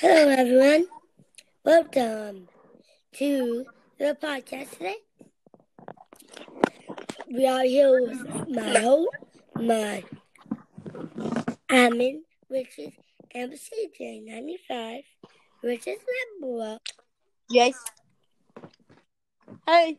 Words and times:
Hello, 0.00 0.30
everyone. 0.30 0.86
Welcome 1.62 2.48
to 3.16 3.66
the 3.98 4.16
podcast 4.18 4.70
today. 4.70 4.96
We 7.30 7.46
are 7.46 7.64
here 7.64 8.00
with 8.00 8.48
my 8.48 8.78
host, 8.78 9.10
my 9.56 10.02
admin, 11.68 12.20
which 12.48 12.78
is 12.78 12.94
MCJ95, 13.36 15.02
which 15.60 15.86
is 15.86 15.98
Nebula. 16.40 16.80
Jace. 17.52 17.74
Hey. 19.66 19.98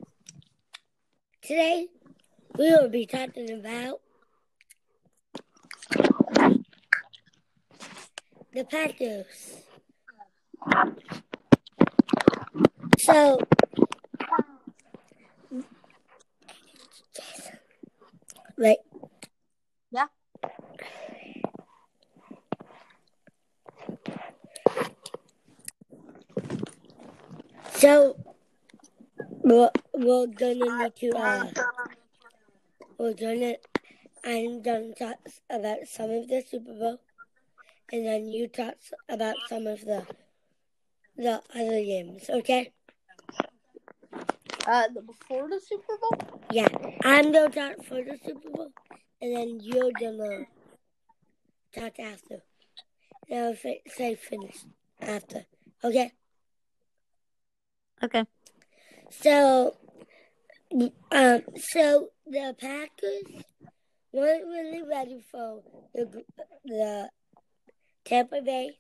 Today, 1.43 1.89
we 2.57 2.71
will 2.71 2.89
be 2.89 3.05
talking 3.05 3.51
about 3.51 4.01
the 8.51 8.63
Packers. 8.63 9.61
So, 12.99 13.39
wait. 18.57 18.77
Yeah. 19.91 20.05
So, 27.73 28.15
we're, 29.43 29.71
we're 29.93 30.27
gonna 30.27 30.53
need 30.53 30.95
to, 30.97 31.09
uh, 31.17 31.45
we're 32.99 33.13
gonna, 33.13 33.55
I'm 34.23 34.61
gonna 34.61 34.93
talk 34.93 35.17
about 35.49 35.79
some 35.87 36.11
of 36.11 36.27
the 36.27 36.43
Super 36.47 36.73
Bowl, 36.73 37.01
and 37.91 38.05
then 38.05 38.27
you 38.27 38.47
talk 38.47 38.75
about 39.09 39.37
some 39.49 39.65
of 39.65 39.81
the, 39.81 40.05
the 41.17 41.41
other 41.53 41.83
games, 41.83 42.29
okay? 42.29 42.71
Uh, 44.67 44.87
the, 44.93 45.01
before 45.01 45.49
the 45.49 45.59
Super 45.59 45.97
Bowl? 45.99 46.41
Yeah, 46.51 46.67
I'm 47.03 47.31
gonna 47.31 47.49
talk 47.49 47.83
for 47.85 48.03
the 48.03 48.17
Super 48.23 48.49
Bowl, 48.49 48.71
and 49.21 49.35
then 49.35 49.59
you're 49.61 49.91
gonna 49.99 50.45
talk 51.73 51.99
after. 51.99 52.43
And 53.29 53.45
I'll 53.45 53.55
fi- 53.55 53.81
say 53.87 54.15
finish 54.15 54.57
after. 55.01 55.45
Okay. 55.83 56.11
Okay. 58.03 58.25
So, 59.09 59.75
um, 61.11 61.41
so 61.55 62.09
the 62.25 62.55
Packers 62.59 63.43
weren't 64.11 64.45
really 64.45 64.83
ready 64.83 65.23
for 65.31 65.61
the 65.93 66.23
the 66.65 67.09
Tampa 68.05 68.41
Bay. 68.41 68.77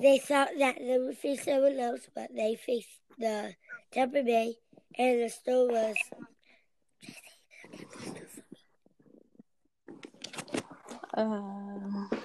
They 0.00 0.18
thought 0.18 0.50
that 0.58 0.76
they 0.78 0.98
would 0.98 1.16
face 1.16 1.44
someone 1.44 1.78
else, 1.78 2.08
but 2.14 2.34
they 2.34 2.54
faced 2.54 3.00
the 3.18 3.54
Tampa 3.92 4.22
Bay, 4.22 4.54
and 4.98 5.22
the 5.22 5.28
score 5.30 5.68
was 5.68 5.96
uh, 11.14 12.15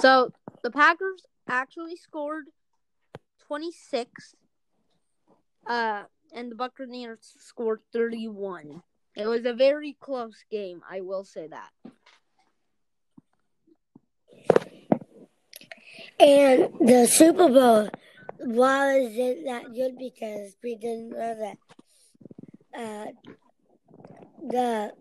so 0.00 0.32
the 0.62 0.70
Packers 0.70 1.24
actually 1.48 1.96
scored 1.96 2.46
26, 3.46 4.34
uh, 5.66 6.02
and 6.34 6.50
the 6.50 6.54
Buccaneers 6.54 7.34
scored 7.38 7.80
31. 7.92 8.82
It 9.16 9.26
was 9.26 9.44
a 9.44 9.52
very 9.52 9.96
close 10.00 10.44
game, 10.50 10.82
I 10.88 11.00
will 11.00 11.24
say 11.24 11.48
that. 11.48 11.70
And 16.18 16.68
the 16.80 17.06
Super 17.10 17.48
Bowl 17.48 17.88
wasn't 18.40 19.44
that 19.46 19.64
good 19.74 19.98
because 19.98 20.54
we 20.62 20.76
didn't 20.76 21.10
know 21.10 21.34
that 21.34 21.58
uh, 22.78 23.06
the 24.46 24.92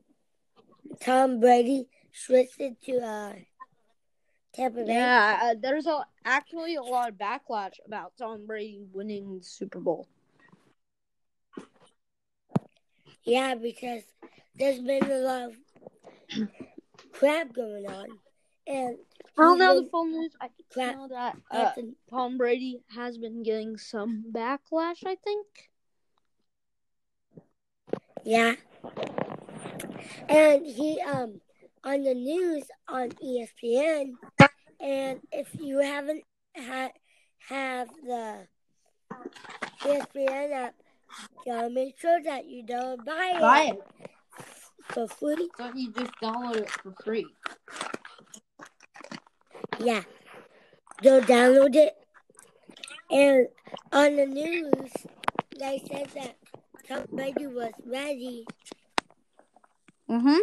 Tom 1.02 1.40
Brady 1.40 1.88
switched 2.12 2.60
it 2.60 2.82
to 2.86 3.00
uh, 3.00 3.34
Tampa 4.54 4.84
Bay. 4.84 4.94
Yeah, 4.94 5.40
uh, 5.44 5.56
there's 5.60 5.86
a, 5.86 6.06
actually 6.26 6.76
a 6.76 6.82
lot 6.82 7.10
of 7.10 7.16
backlash 7.16 7.74
about 7.86 8.14
Tom 8.18 8.46
Brady 8.46 8.86
winning 8.94 9.38
the 9.40 9.44
Super 9.44 9.80
Bowl. 9.80 10.08
Yeah, 13.24 13.56
because 13.56 14.04
there's 14.56 14.80
been 14.80 15.10
a 15.10 15.18
lot 15.20 15.52
of 15.52 16.48
crap 17.12 17.54
going 17.54 17.86
on, 17.86 18.08
and 18.66 18.98
I 19.38 19.42
don't 19.42 19.60
know 19.60 19.82
the 19.82 19.90
full 19.90 20.06
news. 20.06 20.34
I 20.42 20.50
Crap. 20.72 20.96
know 20.96 21.08
that 21.10 21.38
uh, 21.52 21.72
Tom 22.10 22.38
Brady 22.38 22.82
has 22.96 23.18
been 23.18 23.44
getting 23.44 23.78
some 23.78 24.26
backlash. 24.32 25.06
I 25.06 25.16
think. 25.24 25.48
Yeah. 28.26 28.56
And 30.28 30.66
he 30.66 31.00
um 31.02 31.42
on 31.84 32.04
the 32.04 32.14
news 32.14 32.64
on 32.88 33.10
ESPN 33.10 34.14
and 34.80 35.20
if 35.32 35.48
you 35.60 35.80
haven't 35.80 36.24
had 36.54 36.92
have 37.48 37.88
the 38.06 38.48
ESPN 39.82 40.52
app, 40.52 40.76
gotta 41.46 41.70
make 41.70 41.98
sure 42.00 42.22
that 42.24 42.46
you 42.48 42.64
don't 42.64 43.04
buy, 43.06 43.34
it, 43.36 43.40
Buy 43.42 43.72
it. 43.74 44.10
for 44.90 45.08
free. 45.08 45.50
So 45.58 45.72
you 45.74 45.92
just 45.94 46.12
download 46.22 46.58
it 46.58 46.70
for 46.70 46.94
free. 47.04 47.26
Yeah. 49.80 50.04
Go 51.02 51.22
download 51.22 51.76
it. 51.76 51.96
And 53.10 53.48
on 53.92 54.16
the 54.18 54.26
news 54.26 54.92
they 55.60 55.82
said 55.92 56.08
that 56.16 56.36
Tom 56.88 57.06
Brady 57.12 57.48
was 57.48 57.72
ready. 57.86 58.46
Mm-hmm. 60.10 60.38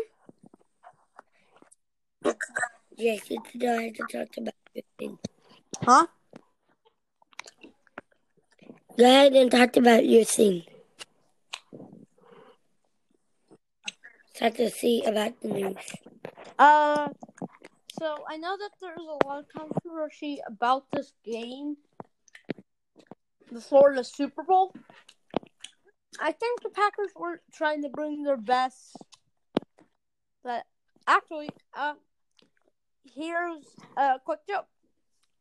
Yes, 2.96 3.30
you 3.30 3.42
don't 3.58 3.84
have 3.84 3.94
to 3.94 4.06
talk 4.06 4.36
about 4.38 4.54
your 4.74 4.84
thing. 4.98 5.18
Huh? 5.82 6.06
Go 8.96 9.04
ahead 9.04 9.34
and 9.34 9.50
talk 9.50 9.76
about 9.76 10.06
your 10.06 10.24
thing. 10.24 10.62
Start 14.34 14.54
to 14.56 14.70
see 14.70 15.02
about 15.04 15.38
the 15.42 15.48
news. 15.48 15.76
Uh, 16.58 17.08
so 17.98 18.24
I 18.28 18.38
know 18.38 18.56
that 18.56 18.70
there's 18.80 18.98
a 18.98 19.26
lot 19.26 19.40
of 19.40 19.48
controversy 19.48 20.40
about 20.46 20.84
this 20.90 21.12
game 21.22 21.76
before 23.52 23.94
the 23.94 24.04
Super 24.04 24.42
Bowl. 24.42 24.72
I 26.18 26.32
think 26.32 26.62
the 26.62 26.70
Packers 26.70 27.10
were 27.14 27.42
trying 27.52 27.82
to 27.82 27.90
bring 27.90 28.22
their 28.22 28.38
best, 28.38 28.96
but 30.42 30.64
actually, 31.06 31.50
uh, 31.76 31.94
here's 33.14 33.64
a 33.96 34.18
quick 34.24 34.40
joke. 34.48 34.66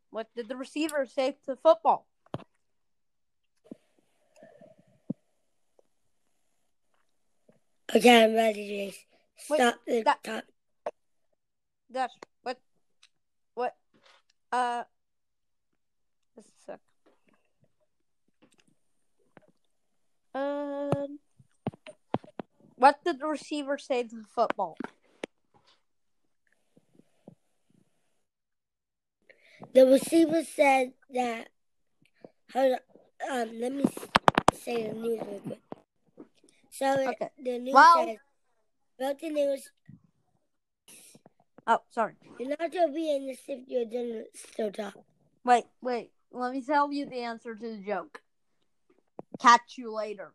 What 0.10 0.28
did 0.36 0.48
the 0.48 0.56
receiver 0.56 1.06
say 1.06 1.32
to 1.32 1.38
the 1.48 1.56
football? 1.56 2.08
Okay, 7.96 8.24
I'm 8.24 8.34
ready, 8.34 8.92
Jace. 8.92 9.50
Wait, 9.50 9.58
Stop 9.58 9.76
the 9.86 10.02
that- 10.04 10.24
talk. 10.24 10.44
That's 11.90 12.14
what, 12.42 12.60
what, 13.54 13.76
uh, 14.52 14.84
just 16.36 16.50
a 16.50 16.52
sec. 16.66 16.80
Uh, 20.34 21.08
what 22.76 23.02
did 23.06 23.20
the 23.20 23.28
receiver 23.28 23.78
say 23.78 24.04
to 24.04 24.16
the 24.16 24.26
football? 24.28 24.78
The 29.76 29.86
receiver 29.86 30.42
said 30.46 30.94
that. 31.14 31.50
Hold 32.54 32.78
on. 33.30 33.42
Um, 33.50 33.60
let 33.60 33.74
me 33.74 33.84
say 34.54 34.88
the 34.88 34.94
news 34.94 35.20
real 35.28 35.40
quick. 35.42 35.60
So 36.70 37.10
Okay. 37.10 37.30
the 37.38 37.60
news 37.60 37.74
Well- 37.74 38.06
says 38.06 38.18
Buccaneers. 38.98 39.70
Oh, 41.68 41.82
sorry. 41.90 42.16
You're 42.40 42.56
not 42.58 42.72
gonna 42.72 42.94
be 42.94 43.14
in 43.14 43.28
this 43.28 43.42
if 43.50 43.68
you're 43.68 43.84
done 43.84 44.26
still 44.34 44.72
talk. 44.72 44.96
Wait, 45.44 45.66
wait. 45.82 46.14
Let 46.32 46.54
me 46.54 46.62
tell 46.62 46.90
you 46.94 47.06
the 47.06 47.20
answer 47.24 47.54
to 47.54 47.62
the 47.76 47.84
joke. 47.84 48.22
Catch 49.42 49.78
you 49.78 49.92
later. 49.92 50.34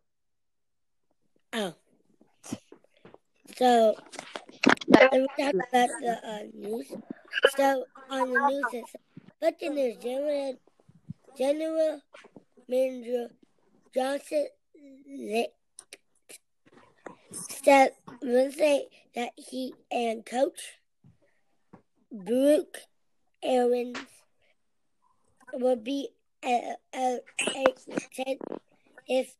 Oh. 1.53 1.73
So 3.55 3.95
let 4.87 5.11
me 5.13 5.27
talk 5.39 5.53
about 5.53 5.89
the 5.99 6.19
uh, 6.23 6.43
news. 6.53 6.93
So 7.55 7.85
on 8.09 8.33
the 8.33 8.39
news, 8.71 8.85
it's 9.41 9.59
Buccaneers 9.59 9.97
General 9.97 10.55
General 11.37 12.01
Manager 12.67 13.27
Johnson 13.93 14.47
said 17.63 17.91
Wednesday 18.21 18.85
that 19.15 19.31
he 19.35 19.73
and 19.91 20.25
Coach 20.25 20.79
Brooke 22.11 22.77
Arians 23.43 23.97
would 25.53 25.83
be 25.83 26.09
a, 26.43 26.75
a, 26.95 27.19
a 27.55 27.75
ten 28.15 28.37
if 29.07 29.35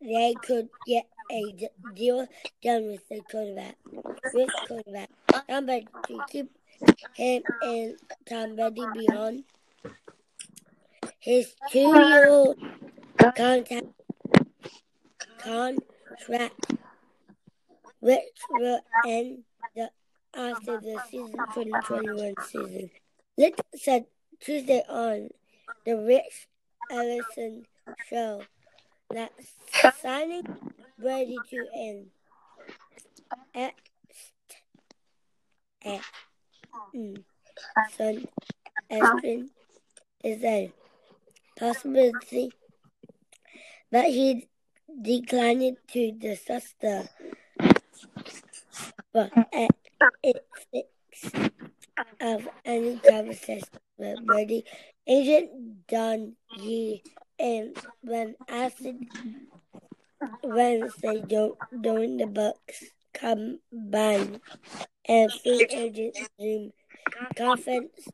they 0.00 0.34
could 0.42 0.68
get 0.86 1.06
a 1.30 1.68
deal 1.94 2.26
done 2.62 2.86
with 2.86 3.08
the 3.08 3.20
quarterback. 3.30 3.76
With 4.32 4.50
quarterback, 4.66 5.10
somebody 5.48 5.86
to 6.06 6.20
keep 6.30 6.50
him 7.14 7.42
and 7.62 7.94
Tom 8.28 8.56
Brady 8.56 8.82
beyond 8.94 9.44
his 11.20 11.54
two-year 11.70 12.54
contact 13.36 13.86
contract, 15.38 16.72
which 18.00 18.20
will 18.50 18.80
end 19.06 19.44
the, 19.74 19.90
after 20.34 20.80
the 20.80 21.00
season 21.10 21.36
2021 21.54 22.34
season. 22.46 22.90
Licht 23.36 23.60
said 23.74 24.06
Tuesday 24.40 24.82
on 24.88 25.28
the 25.84 25.96
Rich 25.96 26.48
Ellison 26.90 27.66
show. 28.08 28.42
That 29.10 29.32
signing 30.00 30.44
Brady 30.98 31.36
to 31.50 31.66
ex 33.54 33.74
mm, 35.84 36.00
Mm. 36.94 37.24
son 37.96 38.26
Espen 38.90 39.48
is 40.22 40.42
a 40.44 40.72
possibility, 41.58 42.52
but 43.90 44.04
he 44.06 44.48
declined 45.02 45.76
to 45.88 46.12
discuss 46.12 46.74
the 46.80 47.08
but 49.12 49.32
ethics 50.22 51.32
of 52.20 52.48
any 52.64 52.98
conversation 52.98 53.68
with 53.98 54.26
Brady. 54.26 54.64
Agent 55.06 55.86
Don 55.86 56.34
Yee 56.50 57.02
and 57.38 57.76
when 58.02 58.34
asked 58.48 58.86
Wednesday 60.42 61.22
do- 61.26 61.56
during 61.80 62.16
the 62.16 62.26
Bucks 62.26 62.84
combine 63.14 64.40
and 65.06 65.32
free 65.32 65.66
agent 65.70 66.16
Zoom 66.40 66.72
conference. 67.36 68.08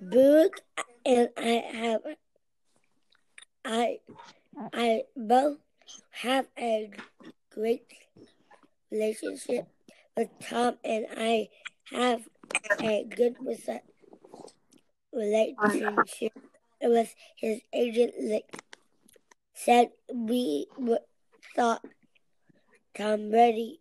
Brooke 0.00 0.60
and 1.04 1.28
I 1.36 1.64
have 1.72 2.00
I 3.64 3.98
I 4.72 5.02
both 5.16 5.58
have 6.10 6.46
a 6.58 6.90
great 7.50 7.86
relationship 8.90 9.66
with 10.16 10.28
Tom 10.48 10.78
and 10.84 11.06
I 11.16 11.48
have 11.92 12.28
a 12.80 13.04
good 13.04 13.36
rela- 13.38 13.80
relationship 15.12 16.32
with 16.82 17.14
his 17.36 17.60
agent 17.72 18.14
Licht. 18.20 18.62
Said 19.54 19.90
we 20.12 20.66
w- 20.76 20.98
thought 22.98 23.18
Tom 23.18 23.30
Brady 23.30 23.78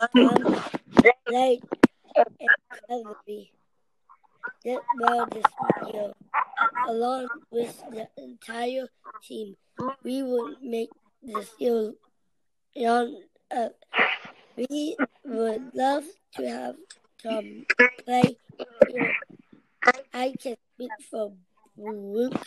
Tom 0.00 0.62
played 1.26 1.62
incredibly 2.14 3.52
did 4.64 4.78
well 5.00 5.26
this 5.26 5.44
year. 5.92 6.12
Along 6.88 7.28
with 7.50 7.82
the 7.90 8.08
entire 8.16 8.88
team, 9.22 9.56
we 10.02 10.22
would 10.22 10.62
make 10.62 10.90
the 11.22 11.46
deal 11.58 11.94
young 12.74 13.22
up. 13.54 13.72
We 14.56 14.96
would 15.24 15.74
love 15.74 16.04
to 16.36 16.48
have 16.48 16.76
Tom 17.22 17.66
play 18.04 18.36
here. 18.88 19.14
I 20.12 20.34
can 20.40 20.56
speak 20.74 20.90
for 21.10 21.32
Luke 21.76 22.46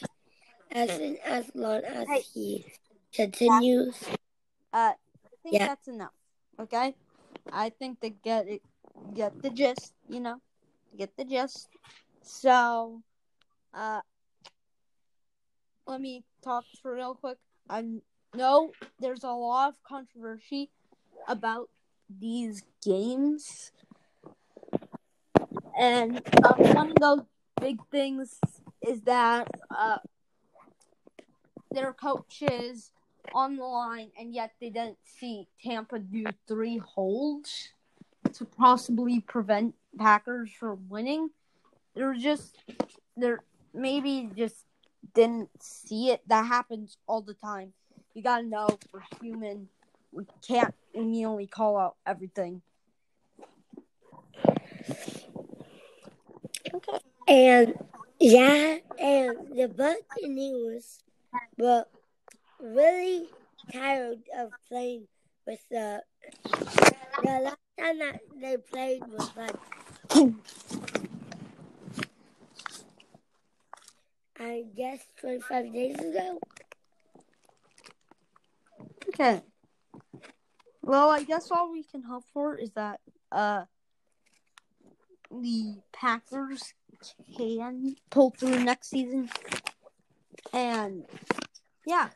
as 0.72 0.90
in 1.00 1.18
as 1.26 1.52
long 1.54 1.82
as 1.84 2.08
he 2.34 2.66
continues. 3.14 3.98
Uh, 4.74 4.94
I 4.94 5.36
think 5.44 5.56
Yeah. 5.56 5.66
that's 5.68 5.88
enough. 5.88 6.14
Okay, 6.60 6.96
I 7.52 7.70
think 7.70 8.00
they 8.00 8.12
get 8.12 8.48
it, 8.48 8.62
get 9.14 9.42
the 9.42 9.50
gist. 9.50 9.94
You 10.10 10.20
know, 10.20 10.42
get 10.98 11.16
the 11.18 11.26
gist. 11.26 11.68
So, 12.22 13.02
uh, 13.74 14.02
let 15.88 16.00
me 16.02 16.24
talk 16.44 16.66
for 16.82 16.96
real 16.96 17.16
quick. 17.16 17.38
I 17.70 17.84
know 18.36 18.72
there's 19.00 19.24
a 19.24 19.32
lot 19.32 19.70
of 19.70 19.76
controversy 19.84 20.70
about 21.28 21.70
these 22.10 22.64
games, 22.84 23.72
and 25.78 26.22
uh, 26.44 26.54
one 26.74 26.92
of 26.92 26.96
those 27.00 27.22
big 27.60 27.80
things 27.90 28.40
is 28.82 29.02
that 29.04 29.48
uh, 29.70 29.98
their 31.72 31.94
coaches 31.94 32.92
on 33.34 33.56
the 33.56 33.64
line, 33.64 34.12
and 34.20 34.34
yet 34.34 34.52
they 34.60 34.70
didn't 34.70 34.98
see 35.04 35.48
Tampa 35.64 36.00
do 36.00 36.26
three 36.48 36.78
holds 36.78 37.70
to 38.34 38.46
possibly 38.46 39.20
prevent 39.20 39.76
Packers 39.98 40.52
from 40.52 40.88
winning. 40.90 41.30
They're 41.96 42.14
just 42.14 42.58
they're 43.18 43.44
maybe 43.74 44.30
just 44.36 44.66
didn't 45.14 45.50
see 45.62 46.12
it. 46.12 46.22
That 46.28 46.46
happens 46.46 46.98
all 47.08 47.22
the 47.22 47.34
time. 47.34 47.74
You 48.14 48.22
gotta 48.22 48.44
know 48.44 48.68
we're 48.92 49.02
human. 49.22 49.68
We 50.12 50.26
can't 50.46 50.74
immediately 50.94 51.48
call 51.48 51.78
out 51.78 51.96
everything. 52.06 52.62
Okay. 56.74 57.00
And 57.28 57.74
yeah, 58.20 58.78
and 59.00 59.38
the 59.56 59.68
Buccaneers 59.68 61.00
were 61.58 61.86
really 62.62 63.28
tired 63.72 64.20
of 64.38 64.52
playing 64.68 65.08
with 65.46 65.60
the 65.70 66.02
the 67.24 67.40
last 67.44 67.58
time 67.80 68.00
that 68.00 68.20
they 68.40 68.58
played 68.58 69.02
was 69.08 69.32
like 69.36 69.56
I 74.40 74.64
guess 74.76 75.00
twenty 75.20 75.42
five 75.42 75.72
days 75.74 75.98
ago. 76.00 76.40
Okay. 79.10 79.42
Well, 80.82 81.10
I 81.10 81.24
guess 81.24 81.52
all 81.52 81.72
we 81.72 81.84
can 81.84 82.04
hope 82.04 82.24
for 82.34 82.56
is 82.56 82.72
that 82.72 83.00
uh 83.32 83.66
the 85.32 85.76
Packers 85.94 86.74
can 87.38 87.96
pull 88.10 88.32
through 88.32 88.64
next 88.64 88.90
season. 88.90 89.30
And 90.54 91.06
yeah, 91.86 92.10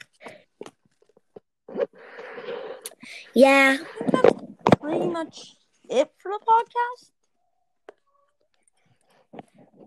Yeah. 3.34 3.78
That's 4.12 4.34
pretty 4.82 5.08
much 5.08 5.56
it 5.90 6.12
for 6.18 6.32
the 6.32 6.40
podcast. 6.48 7.12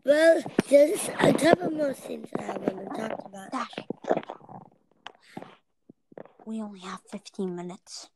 Well, 0.05 0.43
there's 0.69 1.11
a 1.21 1.33
couple 1.33 1.71
more 1.71 1.93
things 1.93 2.29
I 2.39 2.57
want 2.57 2.79
to 2.79 3.09
talk 3.09 3.25
about. 3.27 3.53
Dash. 3.53 3.75
We 6.47 6.63
only 6.63 6.81
have 6.81 7.01
15 7.11 7.55
minutes 7.55 8.09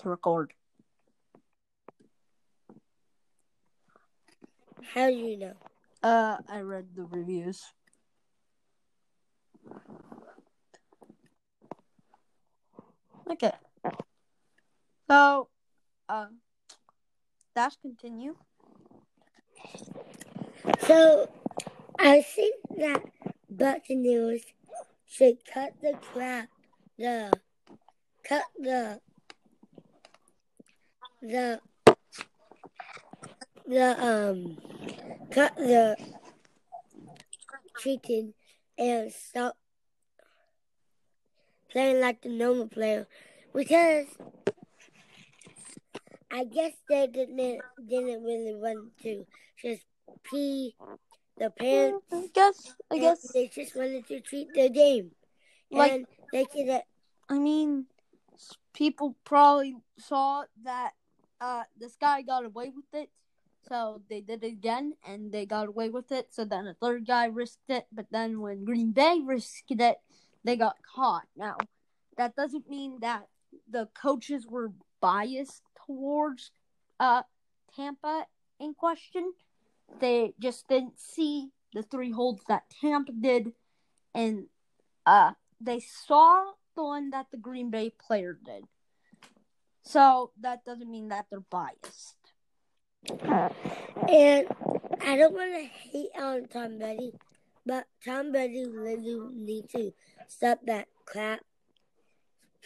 to 0.00 0.08
record. 0.10 0.52
How 4.94 5.08
do 5.08 5.16
you 5.16 5.38
know? 5.38 5.54
Uh, 6.02 6.38
I 6.48 6.60
read 6.60 6.88
the 6.94 7.04
reviews. 7.04 7.62
Okay. 13.30 13.52
So, 15.10 15.48
uh, 16.08 16.26
dash 17.56 17.74
continue. 17.82 18.36
So 20.86 21.28
I 21.98 22.22
think 22.22 22.54
that 22.78 23.02
Buccaneers 23.50 24.42
should 25.08 25.38
cut 25.52 25.72
the 25.82 25.94
crap 26.00 26.48
the 26.96 27.32
cut 28.22 28.44
the 28.56 29.00
the 31.20 31.60
the 33.66 34.06
um 34.06 34.58
cut 35.32 35.56
the 35.56 35.96
chicken 37.80 38.32
and 38.78 39.12
stop 39.12 39.56
playing 41.68 41.98
like 41.98 42.22
the 42.22 42.28
normal 42.28 42.68
player 42.68 43.08
because 43.52 44.06
I 46.32 46.44
guess 46.44 46.72
they 46.88 47.06
didn't 47.06 47.60
didn't 47.88 48.22
really 48.22 48.54
want 48.54 48.96
to 49.02 49.26
just 49.60 49.82
pee 50.24 50.74
the 51.36 51.50
pants. 51.50 52.04
I 52.12 52.28
guess. 52.32 52.74
I 52.90 52.98
guess. 52.98 53.32
they 53.32 53.48
just 53.48 53.74
wanted 53.74 54.06
to 54.08 54.20
treat 54.20 54.48
the 54.54 54.68
game, 54.68 55.10
Like- 55.70 55.92
and 55.92 56.06
they 56.32 56.44
could. 56.44 56.82
I 57.28 57.38
mean, 57.38 57.86
people 58.74 59.16
probably 59.24 59.76
saw 59.98 60.44
that 60.64 60.92
uh, 61.40 61.64
this 61.78 61.96
guy 61.96 62.22
got 62.22 62.44
away 62.44 62.72
with 62.74 62.92
it, 62.92 63.10
so 63.68 64.02
they 64.08 64.20
did 64.20 64.42
it 64.42 64.48
again, 64.48 64.94
and 65.06 65.32
they 65.32 65.46
got 65.46 65.68
away 65.68 65.88
with 65.88 66.10
it. 66.12 66.28
So 66.34 66.44
then 66.44 66.66
a 66.66 66.74
third 66.74 67.06
guy 67.06 67.26
risked 67.26 67.68
it, 67.70 67.86
but 67.92 68.06
then 68.10 68.40
when 68.40 68.64
Green 68.64 68.92
Bay 68.92 69.20
risked 69.24 69.70
it, 69.70 69.98
they 70.44 70.56
got 70.56 70.76
caught. 70.94 71.26
Now, 71.36 71.56
that 72.16 72.34
doesn't 72.34 72.68
mean 72.68 72.98
that 73.00 73.26
the 73.68 73.88
coaches 73.94 74.46
were 74.46 74.72
biased 75.00 75.62
towards 75.90 76.52
uh, 77.00 77.22
Tampa 77.74 78.26
in 78.60 78.74
question. 78.74 79.32
They 79.98 80.34
just 80.38 80.68
didn't 80.68 81.00
see 81.00 81.48
the 81.74 81.82
three 81.82 82.12
holds 82.12 82.42
that 82.48 82.62
Tampa 82.80 83.12
did, 83.12 83.52
and 84.14 84.46
uh, 85.04 85.32
they 85.60 85.80
saw 85.80 86.52
the 86.76 86.84
one 86.84 87.10
that 87.10 87.26
the 87.32 87.38
Green 87.38 87.70
Bay 87.70 87.90
player 87.90 88.38
did. 88.44 88.64
So 89.82 90.30
that 90.40 90.64
doesn't 90.64 90.90
mean 90.90 91.08
that 91.08 91.26
they're 91.28 91.40
biased. 91.40 92.16
And 94.08 94.46
I 95.00 95.16
don't 95.16 95.34
want 95.34 95.54
to 95.54 95.64
hate 95.64 96.10
on 96.20 96.46
Tom 96.46 96.78
Brady, 96.78 97.12
but 97.66 97.86
Tom 98.04 98.30
Brady 98.30 98.66
really 98.68 99.18
needs 99.34 99.72
to 99.72 99.92
stop 100.28 100.60
that 100.66 100.86
crap. 101.04 101.40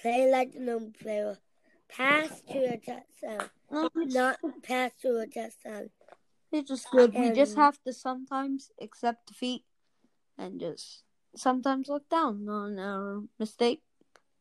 Play 0.02 0.30
like 0.30 0.52
the 0.52 0.60
normal 0.60 0.92
player. 1.00 1.38
Pass 1.88 2.40
to 2.50 2.58
a 2.58 2.76
touchdown, 2.76 3.50
No, 3.70 3.88
not 3.94 4.38
pass 4.62 4.90
to 5.02 5.18
a 5.18 5.26
touchdown. 5.26 5.90
it's 6.50 6.68
just 6.68 6.90
good. 6.90 7.14
We 7.14 7.30
just 7.30 7.56
have 7.56 7.80
to 7.84 7.92
sometimes 7.92 8.70
accept 8.80 9.26
defeat 9.28 9.64
and 10.36 10.58
just 10.58 11.04
sometimes 11.36 11.88
look 11.88 12.08
down 12.08 12.48
on 12.48 12.78
our 12.78 13.22
mistake. 13.38 13.82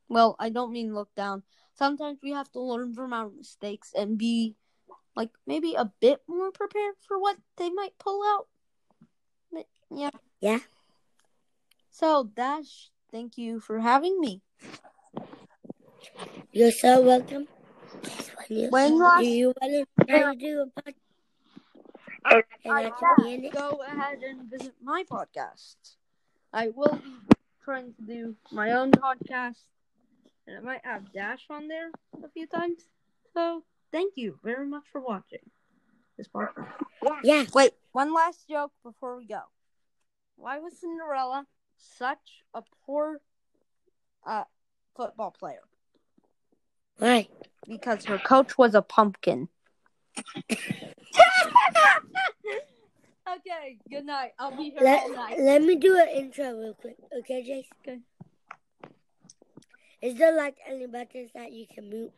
Well, 0.09 0.35
I 0.39 0.49
don't 0.49 0.71
mean 0.71 0.93
look 0.93 1.13
down. 1.15 1.43
Sometimes 1.75 2.19
we 2.23 2.31
have 2.31 2.51
to 2.53 2.59
learn 2.61 2.93
from 2.93 3.13
our 3.13 3.29
mistakes 3.29 3.91
and 3.95 4.17
be 4.17 4.55
like 5.15 5.29
maybe 5.45 5.75
a 5.75 5.91
bit 5.99 6.21
more 6.27 6.51
prepared 6.51 6.95
for 7.07 7.19
what 7.19 7.37
they 7.57 7.69
might 7.69 7.97
pull 7.99 8.21
out. 8.23 8.47
But, 9.51 9.67
yeah. 9.91 10.09
Yeah. 10.39 10.59
So, 11.91 12.23
Dash, 12.35 12.89
thank 13.11 13.37
you 13.37 13.59
for 13.59 13.79
having 13.79 14.19
me. 14.19 14.41
You're 16.51 16.71
so 16.71 17.01
welcome. 17.01 17.47
When 18.47 18.59
you, 18.59 18.69
When 18.69 18.99
last- 18.99 19.19
do 19.21 19.25
you 19.25 19.53
want 19.61 19.87
to 20.07 20.35
do 20.35 20.61
a 20.61 20.81
podcast? 20.81 20.95
I 22.65 22.89
can 22.89 23.15
be 23.23 23.33
in 23.33 23.45
it? 23.45 23.53
go 23.53 23.81
ahead 23.85 24.23
and 24.23 24.49
visit 24.49 24.73
my 24.81 25.03
podcast. 25.09 25.75
I 26.53 26.69
will 26.69 26.95
be 26.95 27.35
trying 27.63 27.93
to 27.93 28.01
do 28.01 28.35
my 28.51 28.71
own 28.73 28.91
podcast, 28.91 29.63
and 30.47 30.57
I 30.57 30.59
might 30.61 30.81
have 30.85 31.11
Dash 31.13 31.45
on 31.49 31.67
there 31.67 31.91
a 32.23 32.29
few 32.29 32.47
times. 32.47 32.79
So, 33.33 33.63
thank 33.91 34.13
you 34.15 34.39
very 34.43 34.65
much 34.65 34.83
for 34.91 35.01
watching 35.01 35.39
this 36.17 36.27
podcast. 36.27 36.67
Yeah. 37.23 37.45
Wait, 37.53 37.73
one 37.91 38.13
last 38.13 38.47
joke 38.47 38.71
before 38.83 39.17
we 39.17 39.25
go. 39.25 39.41
Why 40.35 40.59
was 40.59 40.77
Cinderella 40.79 41.47
such 41.77 42.43
a 42.53 42.63
poor 42.85 43.21
uh, 44.25 44.45
football 44.95 45.31
player? 45.31 45.61
Why? 46.97 47.27
Because 47.67 48.05
her 48.05 48.17
coach 48.19 48.57
was 48.57 48.75
a 48.75 48.81
pumpkin. 48.81 49.49
okay, 53.29 53.77
good 53.89 54.05
night. 54.05 54.31
I'll 54.39 54.55
be 54.55 54.69
here 54.69 54.79
all 54.79 54.83
Let, 54.83 55.11
night. 55.11 55.39
let 55.39 55.61
me 55.61 55.75
do 55.75 55.97
an 55.97 56.07
intro 56.09 56.51
real 56.57 56.73
quick. 56.73 56.97
Okay, 57.19 57.43
Jace? 57.43 57.67
Okay. 57.87 57.99
Is 60.01 60.15
there 60.17 60.35
like 60.35 60.57
any 60.67 60.85
buttons 60.87 61.31
that 61.33 61.51
you 61.53 61.65
can 61.73 61.89
move? 61.89 62.11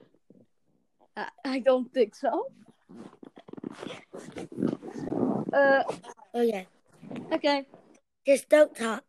I, 1.15 1.27
I 1.45 1.59
don't 1.59 1.93
think 1.93 2.15
so. 2.15 2.47
Uh, 5.53 5.83
Oh, 6.33 6.41
yeah. 6.41 6.63
okay. 7.31 7.65
Just 8.27 8.49
don't 8.49 8.75
talk. 8.75 9.03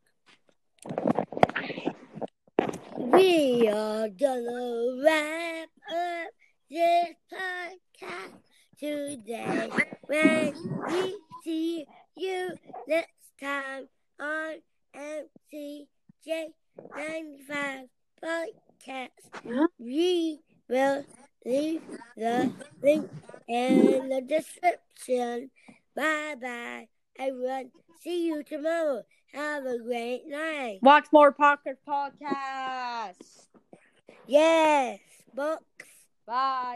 We 3.17 3.67
are 3.73 4.11
gonna 4.11 5.01
wrap 5.03 5.71
up 5.91 6.29
this 6.69 7.15
podcast 7.33 8.37
today. 8.79 9.73
When 10.07 10.53
we 10.87 11.21
see 11.43 11.87
you 12.15 12.57
next 12.87 13.33
time 13.41 13.89
on 14.21 14.57
MCJ95 14.95 17.89
Podcast, 18.23 19.31
we 19.79 20.41
will 20.69 21.07
leave 21.47 21.81
the 22.19 22.51
link 22.83 23.09
in 23.49 24.11
the 24.11 24.21
description. 24.21 25.51
Bye 25.97 26.35
bye, 26.39 26.89
everyone. 27.19 27.71
See 28.03 28.27
you 28.29 28.43
tomorrow. 28.45 29.05
Have 29.33 29.65
a 29.65 29.79
great 29.79 30.29
night. 31.13 31.33
Watch 31.33 31.47
more 31.47 31.79
Pocket 31.79 31.79
Podcast. 31.87 33.47
Yes, 34.27 34.99
books. 35.35 35.63
Bye. 36.27 36.75